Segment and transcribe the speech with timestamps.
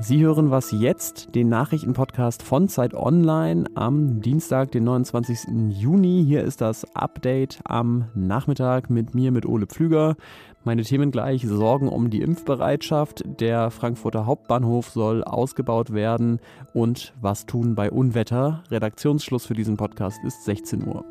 [0.00, 5.70] Sie hören was jetzt, den Nachrichtenpodcast von Zeit Online am Dienstag, den 29.
[5.70, 6.24] Juni.
[6.26, 10.16] Hier ist das Update am Nachmittag mit mir, mit Ole Pflüger.
[10.64, 16.38] Meine Themen gleich: Sorgen um die Impfbereitschaft, der Frankfurter Hauptbahnhof soll ausgebaut werden
[16.72, 18.62] und was tun bei Unwetter.
[18.70, 21.04] Redaktionsschluss für diesen Podcast ist 16 Uhr.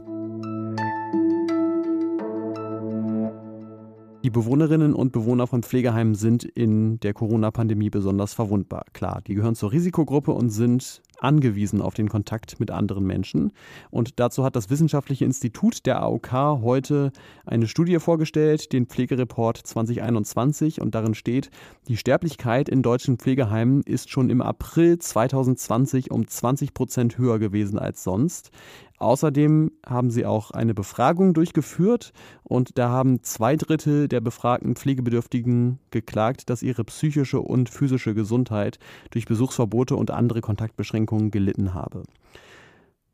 [4.27, 8.83] Die Bewohnerinnen und Bewohner von Pflegeheimen sind in der Corona-Pandemie besonders verwundbar.
[8.91, 13.53] Klar, die gehören zur Risikogruppe und sind angewiesen auf den Kontakt mit anderen Menschen.
[13.89, 17.13] Und dazu hat das Wissenschaftliche Institut der AOK heute
[17.45, 20.81] eine Studie vorgestellt, den Pflegereport 2021.
[20.81, 21.49] Und darin steht,
[21.87, 27.79] die Sterblichkeit in deutschen Pflegeheimen ist schon im April 2020 um 20 Prozent höher gewesen
[27.79, 28.51] als sonst.
[28.97, 35.79] Außerdem haben sie auch eine Befragung durchgeführt und da haben zwei Drittel der befragten Pflegebedürftigen
[35.91, 38.79] geklagt, dass ihre psychische und physische Gesundheit
[39.11, 42.03] durch Besuchsverbote und andere Kontaktbeschränkungen gelitten habe.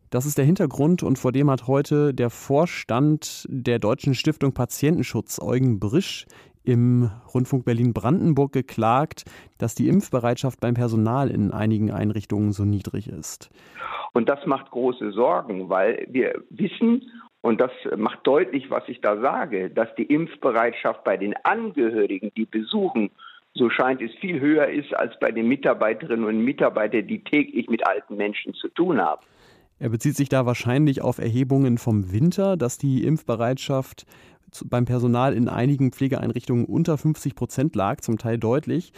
[0.09, 5.39] Das ist der Hintergrund und vor dem hat heute der Vorstand der Deutschen Stiftung Patientenschutz,
[5.39, 6.27] Eugen Brisch,
[6.63, 9.25] im Rundfunk Berlin-Brandenburg geklagt,
[9.57, 13.49] dass die Impfbereitschaft beim Personal in einigen Einrichtungen so niedrig ist.
[14.13, 17.09] Und das macht große Sorgen, weil wir wissen,
[17.41, 22.45] und das macht deutlich, was ich da sage, dass die Impfbereitschaft bei den Angehörigen, die
[22.45, 23.09] besuchen,
[23.53, 27.85] so scheint es viel höher ist als bei den Mitarbeiterinnen und Mitarbeitern, die täglich mit
[27.85, 29.21] alten Menschen zu tun haben.
[29.79, 34.05] Er bezieht sich da wahrscheinlich auf Erhebungen vom Winter, dass die Impfbereitschaft
[34.65, 38.93] beim Personal in einigen Pflegeeinrichtungen unter 50 Prozent lag, zum Teil deutlich.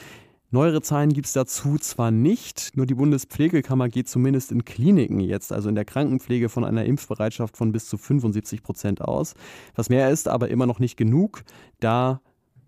[0.51, 5.51] Neuere Zahlen gibt es dazu zwar nicht, nur die Bundespflegekammer geht zumindest in Kliniken jetzt,
[5.51, 9.33] also in der Krankenpflege, von einer Impfbereitschaft von bis zu 75 Prozent aus.
[9.75, 11.43] Was mehr ist, aber immer noch nicht genug,
[11.79, 12.21] da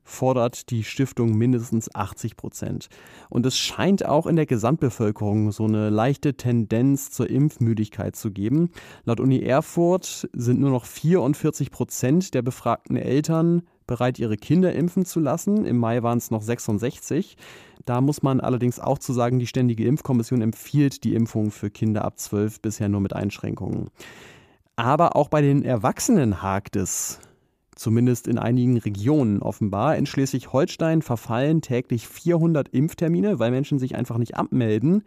[0.07, 2.87] fordert die Stiftung mindestens 80 Prozent.
[3.29, 8.71] Und es scheint auch in der Gesamtbevölkerung so eine leichte Tendenz zur Impfmüdigkeit zu geben.
[9.03, 15.05] Laut Uni Erfurt sind nur noch 44 Prozent der befragten Eltern bereit, ihre Kinder impfen
[15.05, 15.65] zu lassen.
[15.65, 17.37] Im Mai waren es noch 66.
[17.85, 22.05] Da muss man allerdings auch zu sagen, die Ständige Impfkommission empfiehlt die Impfung für Kinder
[22.05, 23.89] ab 12 bisher nur mit Einschränkungen.
[24.75, 27.19] Aber auch bei den Erwachsenen hakt es.
[27.77, 29.97] Zumindest in einigen Regionen offenbar.
[29.97, 35.03] In Schleswig-Holstein verfallen täglich 400 Impftermine, weil Menschen sich einfach nicht abmelden.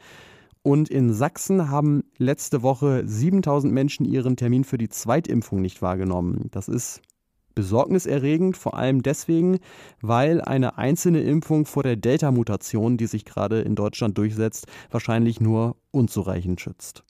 [0.63, 6.47] Und in Sachsen haben letzte Woche 7000 Menschen ihren Termin für die Zweitimpfung nicht wahrgenommen.
[6.53, 7.03] Das ist
[7.57, 9.59] besorgniserregend, vor allem deswegen,
[10.01, 15.77] weil eine einzelne Impfung vor der Delta-Mutation, die sich gerade in Deutschland durchsetzt, wahrscheinlich nur
[15.91, 17.03] unzureichend schützt.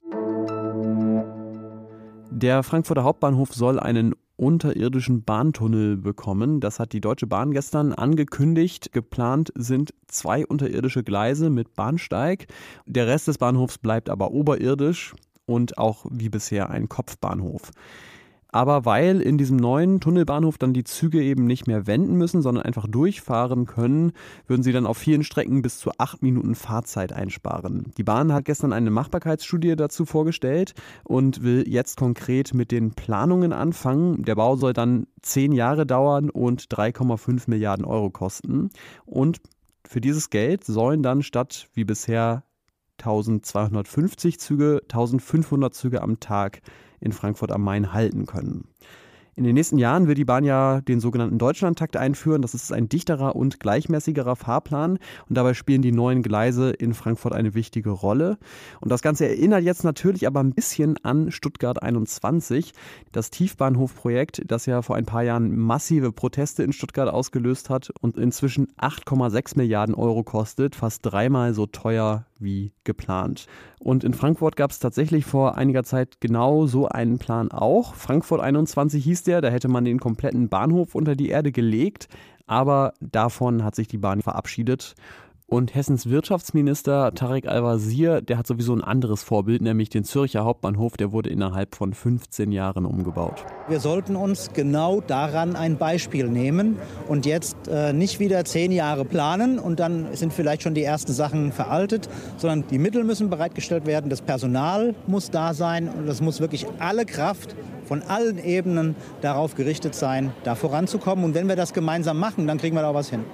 [2.31, 6.59] Der Frankfurter Hauptbahnhof soll einen unterirdischen Bahntunnel bekommen.
[6.59, 8.91] Das hat die Deutsche Bahn gestern angekündigt.
[8.91, 12.47] Geplant sind zwei unterirdische Gleise mit Bahnsteig.
[12.87, 15.13] Der Rest des Bahnhofs bleibt aber oberirdisch
[15.45, 17.69] und auch wie bisher ein Kopfbahnhof.
[18.51, 22.65] Aber weil in diesem neuen Tunnelbahnhof dann die Züge eben nicht mehr wenden müssen, sondern
[22.65, 24.11] einfach durchfahren können,
[24.47, 27.91] würden sie dann auf vielen Strecken bis zu acht Minuten Fahrzeit einsparen.
[27.97, 30.73] Die Bahn hat gestern eine Machbarkeitsstudie dazu vorgestellt
[31.03, 34.23] und will jetzt konkret mit den Planungen anfangen.
[34.23, 38.69] Der Bau soll dann zehn Jahre dauern und 3,5 Milliarden Euro kosten.
[39.05, 39.39] Und
[39.87, 42.43] für dieses Geld sollen dann statt wie bisher
[43.01, 46.61] 1250 Züge 1500 Züge am Tag
[46.99, 48.67] in Frankfurt am Main halten können.
[49.41, 52.41] In den nächsten Jahren will die Bahn ja den sogenannten Deutschlandtakt einführen.
[52.41, 57.33] Das ist ein dichterer und gleichmäßigerer Fahrplan und dabei spielen die neuen Gleise in Frankfurt
[57.33, 58.37] eine wichtige Rolle.
[58.81, 62.73] Und das Ganze erinnert jetzt natürlich aber ein bisschen an Stuttgart 21,
[63.13, 68.17] das Tiefbahnhofprojekt, das ja vor ein paar Jahren massive Proteste in Stuttgart ausgelöst hat und
[68.17, 73.47] inzwischen 8,6 Milliarden Euro kostet, fast dreimal so teuer wie geplant.
[73.79, 77.95] Und in Frankfurt gab es tatsächlich vor einiger Zeit genau so einen Plan auch.
[77.95, 82.07] Frankfurt 21 hieß der, da hätte man den kompletten Bahnhof unter die Erde gelegt,
[82.47, 84.95] aber davon hat sich die Bahn verabschiedet.
[85.53, 90.95] Und Hessens Wirtschaftsminister Tarek Al-Wazir, der hat sowieso ein anderes Vorbild, nämlich den Zürcher Hauptbahnhof,
[90.95, 93.43] der wurde innerhalb von 15 Jahren umgebaut.
[93.67, 96.77] Wir sollten uns genau daran ein Beispiel nehmen
[97.09, 101.11] und jetzt äh, nicht wieder zehn Jahre planen und dann sind vielleicht schon die ersten
[101.11, 102.07] Sachen veraltet,
[102.37, 106.65] sondern die Mittel müssen bereitgestellt werden, das Personal muss da sein und es muss wirklich
[106.79, 111.25] alle Kraft von allen Ebenen darauf gerichtet sein, da voranzukommen.
[111.25, 113.25] Und wenn wir das gemeinsam machen, dann kriegen wir da was hin.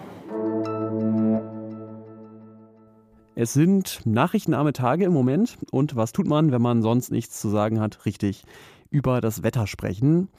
[3.39, 5.60] Es sind nachrichtenarme Tage im Moment.
[5.69, 8.07] Und was tut man, wenn man sonst nichts zu sagen hat?
[8.07, 8.45] Richtig,
[8.89, 10.30] über das Wetter sprechen.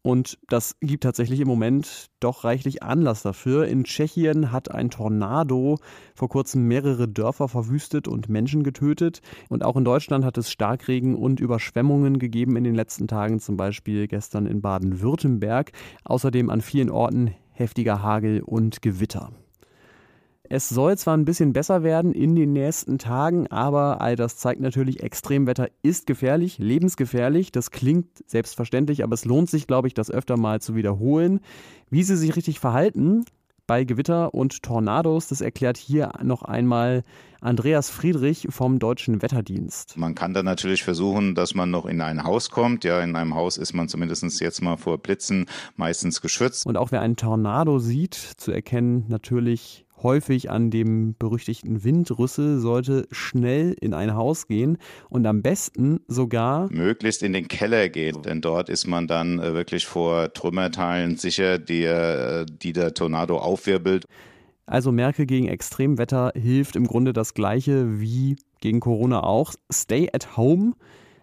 [0.00, 3.68] Und das gibt tatsächlich im Moment doch reichlich Anlass dafür.
[3.68, 5.76] In Tschechien hat ein Tornado
[6.14, 9.20] vor kurzem mehrere Dörfer verwüstet und Menschen getötet.
[9.50, 13.58] Und auch in Deutschland hat es Starkregen und Überschwemmungen gegeben in den letzten Tagen, zum
[13.58, 15.72] Beispiel gestern in Baden-Württemberg.
[16.04, 19.32] Außerdem an vielen Orten heftiger Hagel und Gewitter.
[20.50, 24.62] Es soll zwar ein bisschen besser werden in den nächsten Tagen, aber all das zeigt
[24.62, 27.52] natürlich, Extremwetter ist gefährlich, lebensgefährlich.
[27.52, 31.40] Das klingt selbstverständlich, aber es lohnt sich, glaube ich, das öfter mal zu wiederholen.
[31.90, 33.26] Wie Sie sich richtig verhalten
[33.66, 37.04] bei Gewitter und Tornados, das erklärt hier noch einmal
[37.42, 39.98] Andreas Friedrich vom Deutschen Wetterdienst.
[39.98, 42.84] Man kann dann natürlich versuchen, dass man noch in ein Haus kommt.
[42.84, 45.44] Ja, in einem Haus ist man zumindest jetzt mal vor Blitzen
[45.76, 46.64] meistens geschützt.
[46.64, 53.06] Und auch wer einen Tornado sieht, zu erkennen natürlich häufig an dem berüchtigten Windrüssel, sollte
[53.10, 54.78] schnell in ein Haus gehen
[55.08, 59.54] und am besten sogar möglichst in den Keller gehen, denn dort ist man dann äh,
[59.54, 64.04] wirklich vor Trümmerteilen sicher, die, äh, die der Tornado aufwirbelt.
[64.66, 69.54] Also Merkel gegen Extremwetter hilft im Grunde das gleiche wie gegen Corona auch.
[69.72, 70.74] Stay at home.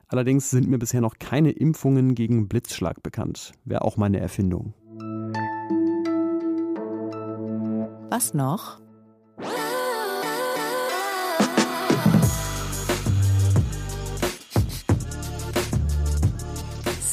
[0.08, 3.54] Allerdings sind mir bisher noch keine Impfungen gegen Blitzschlag bekannt.
[3.64, 4.74] Wäre auch meine Erfindung.
[8.16, 8.80] Was noch?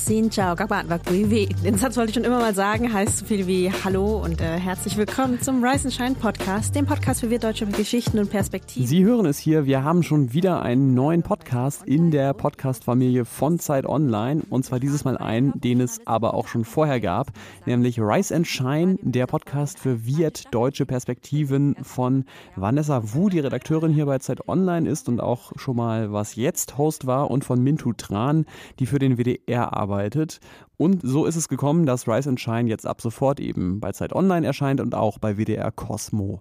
[0.06, 1.49] Xin chào các bạn và quý vị.
[1.64, 4.58] Den Satz wollte ich schon immer mal sagen, heißt so viel wie Hallo und äh,
[4.58, 8.87] herzlich willkommen zum Rise and Shine Podcast, dem Podcast für wir deutsche Geschichten und Perspektiven.
[8.87, 13.60] Sie hören es hier, wir haben schon wieder einen neuen Podcast in der Podcast-Familie von
[13.60, 14.43] Zeit Online.
[14.50, 17.28] Und zwar dieses Mal einen, den es aber auch schon vorher gab,
[17.64, 22.25] nämlich Rise and Shine, der Podcast für Viet deutsche Perspektiven von
[22.56, 26.76] Vanessa Wu, die Redakteurin hier bei Zeit Online ist und auch schon mal was jetzt
[26.76, 28.46] Host war und von Mintu Tran,
[28.81, 30.41] die für den WDR arbeitet gearbeitet.
[30.77, 34.12] Und so ist es gekommen, dass Rise and Shine jetzt ab sofort eben bei Zeit
[34.12, 36.41] Online erscheint und auch bei WDR Cosmo.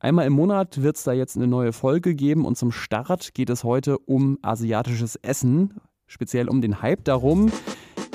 [0.00, 3.50] Einmal im Monat wird es da jetzt eine neue Folge geben und zum Start geht
[3.50, 7.50] es heute um asiatisches Essen, speziell um den Hype darum,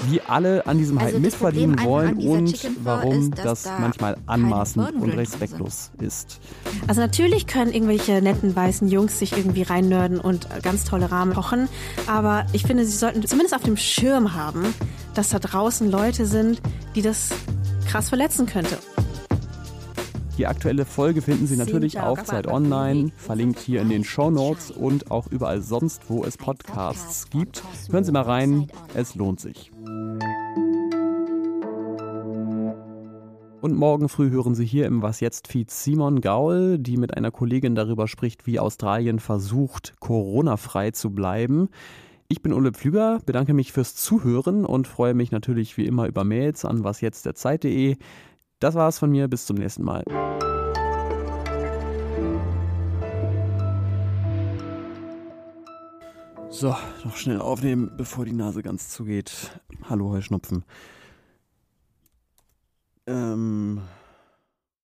[0.09, 4.93] wie alle an diesem also Hype mitverdienen wollen und warum ist, das da manchmal anmaßend
[4.95, 6.07] und respektlos sind.
[6.07, 6.39] ist.
[6.87, 11.67] Also natürlich können irgendwelche netten weißen Jungs sich irgendwie reinnörden und ganz tolle Rahmen kochen,
[12.07, 14.73] aber ich finde, sie sollten zumindest auf dem Schirm haben,
[15.13, 16.61] dass da draußen Leute sind,
[16.95, 17.29] die das
[17.85, 18.77] krass verletzen könnte.
[20.37, 24.71] Die aktuelle Folge finden Sie natürlich auf Zeit Online, verlinkt hier in den Show Notes
[24.71, 27.61] und auch überall sonst, wo es Podcasts gibt.
[27.91, 29.71] Hören Sie mal rein, es lohnt sich.
[33.63, 37.31] Und morgen früh hören Sie hier im Was jetzt Feed Simon Gaul, die mit einer
[37.31, 41.69] Kollegin darüber spricht, wie Australien versucht, Corona-frei zu bleiben.
[42.27, 46.25] Ich bin Ole Pflüger, bedanke mich fürs Zuhören und freue mich natürlich wie immer über
[46.25, 47.95] Mails an wasjetztderzeit.de.
[48.59, 50.03] Das war's von mir, bis zum nächsten Mal.
[56.49, 56.75] So,
[57.05, 59.57] noch schnell aufnehmen, bevor die Nase ganz zugeht.
[59.89, 60.65] Hallo, Heuschnupfen.
[63.07, 63.83] um